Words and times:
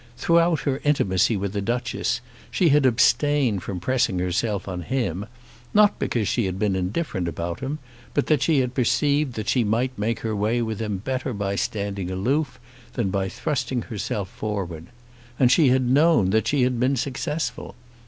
Throughout 0.17 0.61
her 0.61 0.81
intimacy 0.83 1.37
with 1.37 1.53
the 1.53 1.61
Duchess 1.61 2.21
she 2.49 2.69
had 2.69 2.87
abstained 2.87 3.61
from 3.61 3.79
pressing 3.79 4.17
herself 4.17 4.67
on 4.67 4.81
him, 4.81 5.27
not 5.75 5.99
because 5.99 6.27
she 6.27 6.47
had 6.47 6.57
been 6.57 6.75
indifferent 6.75 7.27
about 7.27 7.59
him, 7.59 7.77
but 8.15 8.25
that 8.25 8.41
she 8.41 8.61
had 8.61 8.73
perceived 8.73 9.33
that 9.35 9.47
she 9.47 9.63
might 9.63 9.95
make 9.99 10.21
her 10.21 10.35
way 10.35 10.59
with 10.63 10.79
him 10.81 10.97
better 10.97 11.33
by 11.33 11.55
standing 11.55 12.09
aloof 12.09 12.59
than 12.93 13.11
by 13.11 13.29
thrusting 13.29 13.83
herself 13.83 14.27
forward. 14.27 14.87
And 15.37 15.51
she 15.51 15.67
had 15.69 15.83
known 15.87 16.31
that 16.31 16.47
she 16.47 16.63
had 16.63 16.79
been 16.79 16.95
successful. 16.95 17.75